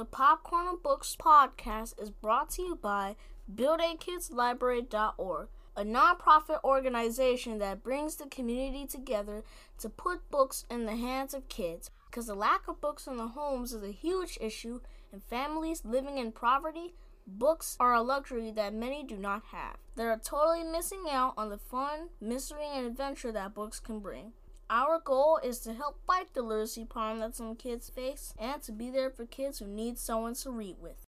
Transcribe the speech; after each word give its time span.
The 0.00 0.06
Popcorn 0.06 0.66
and 0.66 0.82
Books 0.82 1.14
podcast 1.14 2.00
is 2.00 2.08
brought 2.08 2.48
to 2.52 2.62
you 2.62 2.74
by 2.74 3.16
BuildAKidsLibrary.org, 3.54 5.48
a 5.76 5.84
nonprofit 5.84 6.64
organization 6.64 7.58
that 7.58 7.82
brings 7.82 8.16
the 8.16 8.24
community 8.24 8.86
together 8.86 9.44
to 9.78 9.90
put 9.90 10.30
books 10.30 10.64
in 10.70 10.86
the 10.86 10.96
hands 10.96 11.34
of 11.34 11.50
kids. 11.50 11.90
Because 12.06 12.28
the 12.28 12.34
lack 12.34 12.66
of 12.66 12.80
books 12.80 13.06
in 13.06 13.18
the 13.18 13.28
homes 13.28 13.74
is 13.74 13.82
a 13.82 13.92
huge 13.92 14.38
issue, 14.40 14.80
and 15.12 15.22
families 15.22 15.84
living 15.84 16.16
in 16.16 16.32
poverty, 16.32 16.94
books 17.26 17.76
are 17.78 17.92
a 17.92 18.00
luxury 18.00 18.50
that 18.52 18.72
many 18.72 19.02
do 19.04 19.18
not 19.18 19.42
have. 19.52 19.76
They 19.96 20.04
are 20.04 20.16
totally 20.18 20.64
missing 20.64 21.04
out 21.10 21.34
on 21.36 21.50
the 21.50 21.58
fun, 21.58 22.08
mystery, 22.22 22.64
and 22.72 22.86
adventure 22.86 23.32
that 23.32 23.54
books 23.54 23.78
can 23.78 23.98
bring. 23.98 24.32
Our 24.72 25.00
goal 25.00 25.40
is 25.42 25.58
to 25.60 25.74
help 25.74 25.98
fight 26.06 26.32
the 26.32 26.42
literacy 26.42 26.84
problem 26.84 27.18
that 27.18 27.34
some 27.34 27.56
kids 27.56 27.90
face 27.90 28.32
and 28.38 28.62
to 28.62 28.70
be 28.70 28.88
there 28.88 29.10
for 29.10 29.26
kids 29.26 29.58
who 29.58 29.66
need 29.66 29.98
someone 29.98 30.34
to 30.34 30.50
read 30.52 30.76
with. 30.80 31.06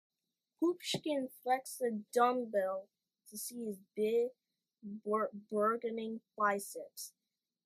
Poopskin 0.61 1.29
flexed 1.43 1.81
a 1.81 1.89
dumbbell 2.13 2.87
to 3.31 3.37
see 3.37 3.65
his 3.65 3.79
big, 3.95 4.27
bur- 5.03 5.31
burgeoning 5.51 6.19
biceps. 6.37 7.13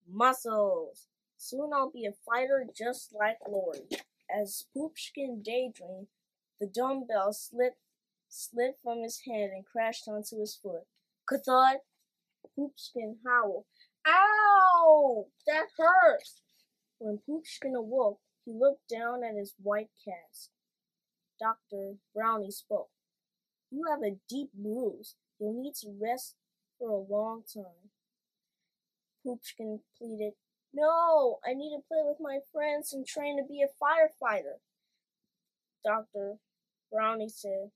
Muscles! 0.09 1.09
Soon 1.47 1.73
I'll 1.75 1.91
be 1.91 2.07
a 2.07 2.11
fighter 2.11 2.65
just 2.75 3.13
like 3.13 3.37
Lori. 3.47 3.81
As 4.27 4.65
Poopskin 4.75 5.43
daydreamed, 5.43 6.07
the 6.59 6.65
dumbbell 6.65 7.33
slid, 7.33 7.73
slid 8.27 8.71
from 8.81 9.03
his 9.03 9.21
hand 9.27 9.51
and 9.53 9.63
crashed 9.63 10.07
onto 10.07 10.39
his 10.39 10.55
foot. 10.55 10.87
Kathud! 11.29 11.81
Poopskin 12.57 13.17
howled. 13.23 13.65
Ow! 14.07 15.27
That 15.45 15.67
hurts! 15.77 16.41
When 16.97 17.19
Poopskin 17.19 17.75
awoke, 17.75 18.21
he 18.43 18.51
looked 18.51 18.89
down 18.89 19.23
at 19.23 19.35
his 19.35 19.53
white 19.61 19.91
cast. 20.03 20.49
Dr. 21.39 21.97
Brownie 22.15 22.49
spoke. 22.49 22.89
You 23.69 23.83
have 23.87 24.01
a 24.01 24.17
deep 24.27 24.49
bruise. 24.51 25.13
You'll 25.39 25.61
need 25.61 25.75
to 25.81 25.95
rest 26.01 26.37
for 26.79 26.89
a 26.89 27.13
long 27.13 27.43
time. 27.53 27.91
Poopskin 29.23 29.81
pleaded, 29.99 30.33
no, 30.75 31.39
I 31.45 31.53
need 31.53 31.75
to 31.75 31.83
play 31.87 32.01
with 32.03 32.17
my 32.19 32.39
friends 32.51 32.91
and 32.91 33.07
train 33.07 33.37
to 33.37 33.47
be 33.47 33.63
a 33.63 33.67
firefighter. 33.81 34.59
Dr. 35.85 36.35
Brownie 36.91 37.29
said, 37.29 37.71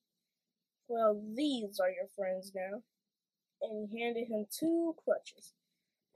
Well, 0.87 1.21
these 1.35 1.79
are 1.79 1.89
your 1.89 2.07
friends 2.15 2.51
now. 2.53 2.83
And 3.61 3.89
he 3.89 4.01
handed 4.01 4.27
him 4.27 4.47
two 4.51 4.95
crutches. 5.03 5.53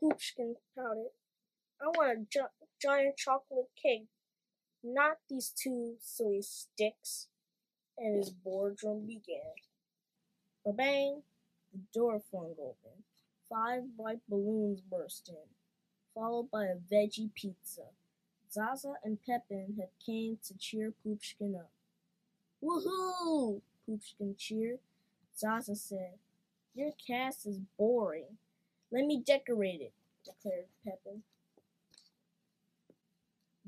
Poopskin 0.01 0.55
pouted, 0.75 1.11
I 1.81 1.87
want 1.87 2.11
a 2.11 2.25
gi- 2.29 2.67
giant 2.81 3.15
chocolate 3.17 3.69
cake, 3.81 4.07
not 4.83 5.17
these 5.29 5.51
two 5.55 5.95
silly 6.01 6.41
sticks. 6.41 7.27
And 7.97 8.17
his 8.17 8.31
boardroom 8.31 9.05
began. 9.05 9.53
Ba 10.65 10.73
bang! 10.73 11.21
The 11.71 11.79
door 11.93 12.19
flung 12.19 12.55
open. 12.59 13.03
Five 13.49 13.95
bright 13.95 14.19
balloons 14.27 14.81
burst 14.81 15.29
in 15.29 15.35
followed 16.13 16.49
by 16.51 16.65
a 16.65 16.75
veggie 16.75 17.33
pizza. 17.33 17.83
Zaza 18.51 18.95
and 19.03 19.17
Pepin 19.25 19.75
had 19.79 19.89
came 20.05 20.37
to 20.45 20.57
cheer 20.57 20.93
Poopskin 21.03 21.55
up. 21.55 21.71
Woohoo! 22.63 23.61
Poopskin 23.87 24.37
cheered. 24.37 24.79
Zaza 25.35 25.75
said, 25.75 26.13
Your 26.75 26.91
cast 27.07 27.45
is 27.45 27.59
boring. 27.77 28.37
Let 28.91 29.05
me 29.05 29.21
decorate 29.25 29.81
it, 29.81 29.93
declared 30.23 30.65
Pepin. 30.85 31.23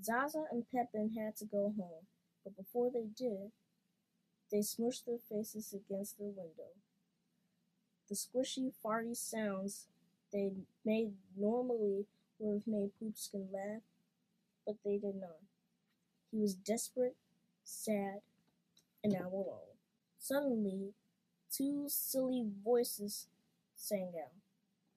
Zaza 0.03 0.45
and 0.51 0.65
Pepin 0.71 1.11
had 1.17 1.35
to 1.37 1.45
go 1.45 1.73
home, 1.77 2.05
but 2.43 2.55
before 2.55 2.91
they 2.91 3.07
did, 3.17 3.51
they 4.51 4.59
smushed 4.59 5.05
their 5.05 5.17
faces 5.17 5.73
against 5.73 6.19
their 6.19 6.27
window. 6.27 6.73
The 8.07 8.15
squishy, 8.15 8.71
farty 8.83 9.17
sounds 9.17 9.87
they 10.31 10.51
made 10.83 11.13
normally 11.35 12.05
would 12.39 12.55
have 12.55 12.67
made 12.67 12.91
Poopskin 13.01 13.47
laugh, 13.51 13.81
but 14.65 14.75
they 14.83 14.97
did 14.97 15.15
not. 15.15 15.39
He 16.31 16.39
was 16.39 16.55
desperate, 16.55 17.15
sad, 17.63 18.21
and 19.03 19.13
now 19.13 19.29
alone. 19.31 19.77
Suddenly, 20.19 20.93
two 21.51 21.85
silly 21.87 22.45
voices 22.63 23.27
sang 23.75 24.13
out. 24.19 24.33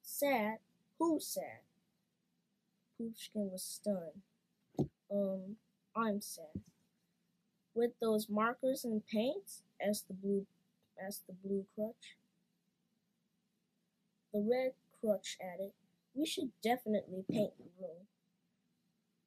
Sad? 0.02 0.58
Who's 0.98 1.26
sad? 1.26 1.60
Poopskin 2.98 3.50
was 3.52 3.62
stunned. 3.62 4.22
Um, 5.10 5.56
I'm 5.94 6.20
sad. 6.20 6.62
With 7.74 7.92
those 8.00 8.28
markers 8.28 8.84
and 8.84 9.06
paints? 9.06 9.62
asked 9.80 10.08
the 10.08 10.14
blue 10.14 10.46
asked 11.00 11.26
the 11.28 11.32
blue 11.32 11.64
crutch. 11.74 12.16
The 14.32 14.40
red 14.40 14.72
crutch 15.00 15.38
added, 15.40 15.72
we 16.18 16.26
should 16.26 16.50
definitely 16.62 17.24
paint 17.30 17.52
the 17.58 17.64
room. 17.80 18.06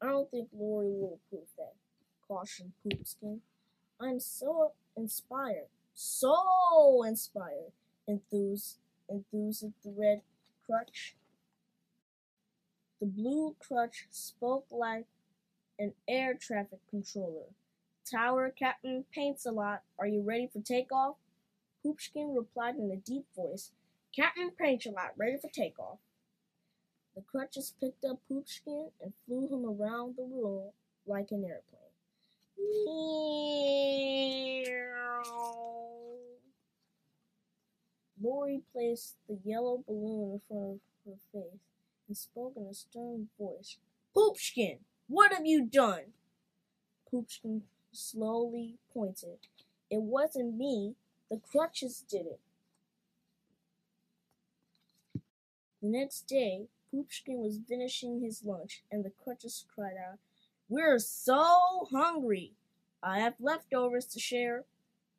I 0.01 0.07
don't 0.07 0.29
think 0.29 0.49
Lori 0.53 0.89
will 0.89 1.19
approve 1.25 1.47
that, 1.57 1.73
cautioned 2.27 2.73
Poopskin. 2.83 3.39
I'm 3.99 4.19
so 4.19 4.73
inspired, 4.97 5.69
so 5.93 7.03
inspired, 7.07 7.71
enthused, 8.07 8.77
enthused 9.09 9.71
the 9.83 9.93
red 9.95 10.21
crutch. 10.65 11.15
The 12.99 13.07
blue 13.07 13.55
crutch 13.59 14.07
spoke 14.09 14.65
like 14.69 15.05
an 15.79 15.93
air 16.07 16.33
traffic 16.33 16.79
controller. 16.89 17.45
Tower 18.09 18.53
Captain 18.57 19.05
paints 19.13 19.45
a 19.45 19.51
lot. 19.51 19.83
Are 19.97 20.07
you 20.07 20.21
ready 20.21 20.49
for 20.51 20.59
takeoff? 20.61 21.15
Poopskin 21.85 22.35
replied 22.35 22.75
in 22.75 22.91
a 22.91 22.97
deep 22.97 23.25
voice. 23.35 23.71
Captain 24.13 24.51
paints 24.51 24.85
a 24.85 24.89
lot, 24.89 25.11
ready 25.17 25.37
for 25.41 25.49
takeoff. 25.49 25.99
The 27.15 27.21
crutches 27.21 27.73
picked 27.79 28.05
up 28.05 28.19
Poopskin 28.29 28.91
and 29.01 29.13
flew 29.25 29.47
him 29.47 29.65
around 29.65 30.15
the 30.15 30.23
room 30.23 30.71
like 31.05 31.31
an 31.31 31.43
airplane. 31.43 31.81
Lori 38.21 38.61
placed 38.71 39.15
the 39.27 39.39
yellow 39.43 39.83
balloon 39.87 40.33
in 40.33 40.41
front 40.47 40.63
of 40.63 40.79
her 41.05 41.17
face 41.33 41.59
and 42.07 42.15
spoke 42.15 42.53
in 42.55 42.63
a 42.63 42.73
stern 42.73 43.29
voice. 43.37 43.77
Poopskin, 44.15 44.79
what 45.07 45.33
have 45.33 45.45
you 45.45 45.65
done? 45.65 46.13
Poopskin 47.11 47.61
slowly 47.91 48.75
pointed. 48.93 49.39
It 49.89 50.01
wasn't 50.01 50.55
me. 50.57 50.95
The 51.29 51.37
crutches 51.37 52.05
did 52.09 52.25
it. 52.25 52.39
The 55.81 55.87
next 55.89 56.27
day, 56.27 56.67
Poopskin 56.93 57.37
was 57.37 57.59
finishing 57.67 58.21
his 58.21 58.43
lunch, 58.43 58.83
and 58.91 59.05
the 59.05 59.11
crutches 59.23 59.65
cried 59.73 59.95
out, 59.97 60.19
We're 60.67 60.99
so 60.99 61.87
hungry! 61.91 62.53
I 63.01 63.19
have 63.19 63.35
leftovers 63.39 64.05
to 64.07 64.19
share. 64.19 64.65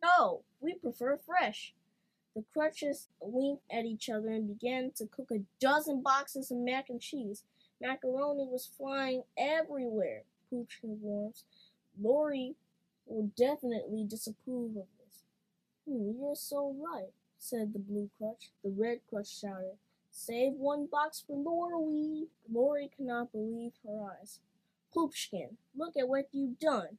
No, 0.03 0.43
we 0.61 0.75
prefer 0.75 1.17
fresh. 1.17 1.75
The 2.35 2.45
crutches 2.53 3.09
winked 3.21 3.65
at 3.71 3.85
each 3.85 4.09
other 4.09 4.31
and 4.31 4.49
began 4.49 4.93
to 4.97 5.07
cook 5.07 5.31
a 5.31 5.45
dozen 5.61 6.03
boxes 6.03 6.51
of 6.51 6.59
mac 6.59 6.89
and 6.89 7.01
cheese. 7.01 7.45
Macaroni 7.81 8.47
was 8.47 8.71
flying 8.77 9.25
everywhere, 9.37 10.23
Poopskin 10.51 10.99
warns. 11.01 11.45
Lori 12.01 12.55
will 13.07 13.31
definitely 13.37 14.05
disapprove 14.05 14.77
of 14.77 14.87
this. 14.99 15.25
Hmm, 15.87 16.13
you're 16.19 16.37
so 16.37 16.75
right, 16.79 17.13
said 17.39 17.73
the 17.73 17.79
blue 17.79 18.09
crutch. 18.19 18.51
The 18.63 18.71
red 18.71 19.01
crutch 19.11 19.29
shouted, 19.29 19.77
Save 20.15 20.53
one 20.53 20.87
box 20.87 21.25
for 21.27 21.37
Lori. 21.37 22.29
Lori 22.53 22.91
cannot 22.95 23.33
believe 23.33 23.73
her 23.85 24.13
eyes. 24.13 24.41
Poopskin, 24.95 25.57
look 25.75 25.97
at 25.97 26.07
what 26.07 26.29
you've 26.33 26.61
done. 26.61 26.99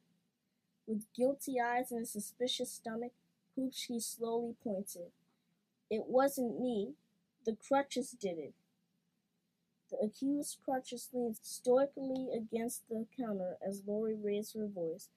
With 0.86 1.06
guilty 1.16 1.60
eyes 1.60 1.92
and 1.92 2.02
a 2.02 2.06
suspicious 2.06 2.72
stomach, 2.72 3.12
Poopsky 3.56 4.02
slowly 4.02 4.56
pointed. 4.62 5.12
It 5.88 6.06
wasn't 6.08 6.60
me. 6.60 6.94
The 7.46 7.56
crutches 7.56 8.10
did 8.10 8.36
it. 8.36 8.52
The 9.90 9.98
accused 10.04 10.58
crutches 10.64 11.08
leaned 11.12 11.38
stoically 11.40 12.30
against 12.34 12.88
the 12.88 13.06
counter 13.16 13.56
as 13.66 13.84
Lori 13.86 14.16
raised 14.16 14.54
her 14.54 14.66
voice. 14.66 15.08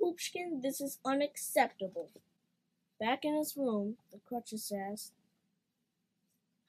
Poopskin, 0.00 0.62
this 0.62 0.80
is 0.80 0.98
unacceptable. 1.04 2.10
Back 2.98 3.24
in 3.24 3.36
his 3.36 3.56
room, 3.56 3.98
the 4.10 4.18
crutches 4.26 4.72
asked, 4.72 5.12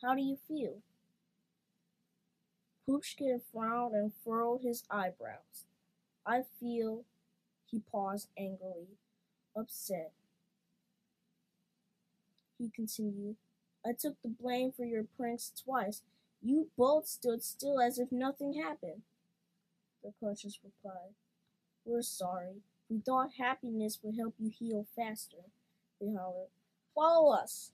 How 0.02 0.14
do 0.14 0.22
you 0.22 0.38
feel? 0.48 0.82
Poopskin 2.88 3.42
frowned 3.52 3.96
and 3.96 4.14
furrowed 4.24 4.62
his 4.62 4.84
eyebrows. 4.90 5.66
I 6.26 6.44
feel, 6.60 7.04
he 7.66 7.80
paused 7.80 8.30
angrily, 8.38 8.98
upset. 9.56 10.12
He 12.58 12.70
continued, 12.70 13.36
I 13.86 13.94
took 13.94 14.16
the 14.22 14.30
blame 14.30 14.72
for 14.72 14.86
your 14.86 15.06
pranks 15.18 15.52
twice. 15.64 16.02
You 16.42 16.70
both 16.78 17.08
stood 17.08 17.44
still 17.44 17.80
as 17.80 17.98
if 17.98 18.12
nothing 18.12 18.54
happened. 18.54 19.02
The 20.04 20.14
crutches 20.20 20.60
replied, 20.64 21.14
We're 21.86 22.02
sorry. 22.02 22.62
We 22.90 23.00
thought 23.00 23.32
happiness 23.38 24.00
would 24.04 24.16
help 24.18 24.36
you 24.40 24.50
heal 24.50 24.86
faster. 24.96 25.38
They 26.00 26.14
hollered, 26.14 26.50
Follow 26.96 27.34
us. 27.34 27.72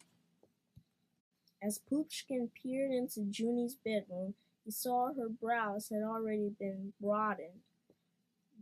As 1.66 1.80
Poopskin 1.80 2.50
peered 2.62 2.92
into 2.92 3.22
Junie's 3.22 3.76
bedroom, 3.76 4.34
he 4.66 4.72
saw 4.72 5.14
her 5.14 5.30
brows 5.30 5.88
had 5.88 6.04
already 6.04 6.50
been 6.60 6.92
broadened. 7.00 7.62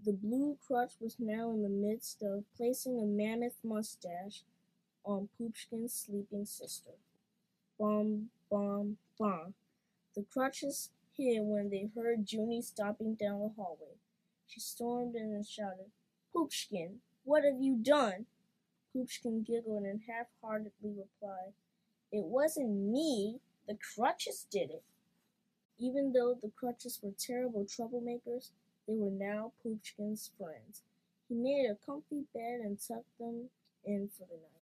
The 0.06 0.14
blue 0.14 0.60
crutch 0.68 0.94
was 1.00 1.16
now 1.18 1.50
in 1.50 1.64
the 1.64 1.70
midst 1.70 2.22
of 2.22 2.44
placing 2.56 3.00
a 3.00 3.06
mammoth 3.06 3.58
mustache 3.64 4.44
on 5.04 5.30
Poopskin's 5.40 5.94
sleeping 5.94 6.46
sister. 6.46 6.92
Bum, 7.80 8.30
bum, 8.52 8.98
bum. 9.18 9.56
The 10.16 10.24
crutches 10.32 10.92
hid 11.18 11.42
when 11.42 11.72
they 11.72 11.90
heard 11.96 12.32
Junie 12.32 12.62
stopping 12.62 13.16
down 13.16 13.42
the 13.42 13.50
hallway. 13.56 13.98
She 14.46 14.60
stormed 14.60 15.16
in 15.16 15.34
and 15.34 15.46
shouted, 15.46 15.90
Poopskin, 16.36 16.98
what 17.24 17.44
have 17.46 17.60
you 17.60 17.78
done? 17.78 18.28
Poopskin 18.94 19.44
giggled 19.44 19.86
and 19.86 20.02
half-heartedly 20.08 20.92
replied, 20.92 21.54
It 22.12 22.24
wasn't 22.24 22.70
me. 22.70 23.40
The 23.68 23.78
crutches 23.96 24.46
did 24.52 24.70
it. 24.70 24.84
Even 25.78 26.14
though 26.14 26.38
the 26.42 26.52
crutches 26.56 27.00
were 27.02 27.14
terrible 27.18 27.66
troublemakers, 27.66 28.50
they 28.88 28.96
were 28.96 29.10
now 29.10 29.54
Poopskin's 29.64 30.32
friends. 30.38 30.84
He 31.30 31.36
made 31.36 31.66
a 31.70 31.76
comfy 31.86 32.26
bed 32.34 32.60
and 32.62 32.78
tucked 32.78 33.18
them 33.18 33.50
in 33.86 34.10
for 34.10 34.26
the 34.26 34.36
night. 34.36 34.62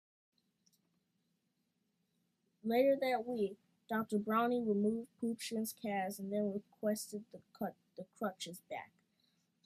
Later 2.65 2.97
that 3.01 3.27
week, 3.27 3.57
Dr. 3.89 4.19
Brownie 4.19 4.65
removed 4.67 5.07
Poopskin's 5.23 5.73
cast 5.81 6.19
and 6.19 6.33
then 6.33 6.53
requested 6.53 7.23
the 7.33 7.39
cut 7.57 7.75
the 7.97 8.05
crutches 8.19 8.61
back. 8.69 8.91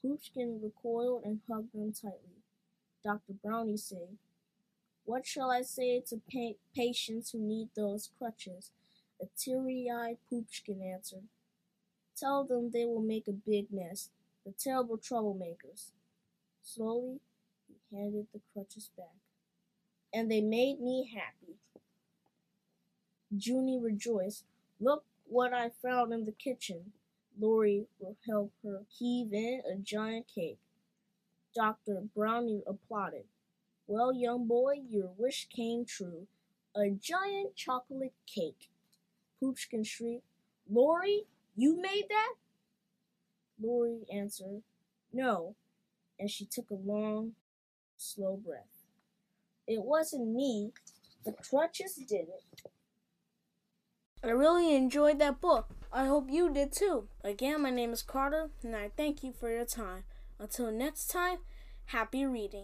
Poopskin 0.02 0.62
recoiled 0.62 1.24
and 1.24 1.40
hugged 1.48 1.72
them 1.72 1.92
tightly. 1.92 2.42
Dr. 3.02 3.32
Brownie 3.42 3.76
said, 3.76 4.18
What 5.10 5.26
shall 5.26 5.50
I 5.50 5.62
say 5.62 6.00
to 6.06 6.20
pa- 6.32 6.60
patients 6.72 7.32
who 7.32 7.40
need 7.40 7.70
those 7.74 8.10
crutches? 8.16 8.70
A 9.20 9.24
teary-eyed 9.36 10.18
Poopskin 10.30 10.80
answered, 10.80 11.24
Tell 12.16 12.44
them 12.44 12.70
they 12.70 12.84
will 12.84 13.02
make 13.02 13.26
a 13.26 13.32
big 13.32 13.72
mess, 13.72 14.10
the 14.46 14.52
terrible 14.52 14.98
troublemakers. 14.98 15.90
Slowly, 16.62 17.18
he 17.66 17.96
handed 17.96 18.28
the 18.32 18.40
crutches 18.52 18.88
back. 18.96 19.16
And 20.14 20.30
they 20.30 20.40
made 20.40 20.80
me 20.80 21.10
happy. 21.12 21.56
Junie 23.36 23.80
rejoiced. 23.80 24.44
Look 24.78 25.02
what 25.26 25.52
I 25.52 25.70
found 25.82 26.12
in 26.12 26.24
the 26.24 26.30
kitchen. 26.30 26.92
Lori 27.36 27.86
will 27.98 28.16
help 28.28 28.52
her 28.62 28.82
heave 28.96 29.32
in 29.32 29.62
a 29.68 29.74
giant 29.74 30.26
cake. 30.32 30.60
Dr. 31.52 32.00
Brownie 32.14 32.62
applauded. 32.64 33.24
Well, 33.90 34.12
young 34.12 34.46
boy, 34.46 34.82
your 34.88 35.10
wish 35.18 35.48
came 35.48 35.84
true. 35.84 36.28
A 36.76 36.90
giant 36.90 37.56
chocolate 37.56 38.12
cake. 38.24 38.70
Poopskin 39.42 39.84
shrieked. 39.84 40.22
Lori, 40.70 41.24
you 41.56 41.76
made 41.76 42.04
that? 42.08 42.34
Lori 43.60 44.02
answered, 44.08 44.62
No, 45.12 45.56
and 46.20 46.30
she 46.30 46.44
took 46.44 46.70
a 46.70 46.74
long, 46.74 47.32
slow 47.96 48.36
breath. 48.36 48.86
It 49.66 49.82
wasn't 49.82 50.28
me. 50.28 50.70
The 51.24 51.32
crutches 51.32 51.96
did 51.96 52.28
it. 52.28 52.62
I 54.22 54.28
really 54.28 54.72
enjoyed 54.76 55.18
that 55.18 55.40
book. 55.40 55.66
I 55.92 56.04
hope 56.04 56.30
you 56.30 56.48
did 56.48 56.70
too. 56.70 57.08
Again, 57.24 57.62
my 57.62 57.70
name 57.70 57.92
is 57.92 58.02
Carter, 58.02 58.50
and 58.62 58.76
I 58.76 58.92
thank 58.96 59.24
you 59.24 59.32
for 59.32 59.50
your 59.50 59.64
time. 59.64 60.04
Until 60.38 60.70
next 60.70 61.10
time, 61.10 61.38
happy 61.86 62.24
reading. 62.24 62.58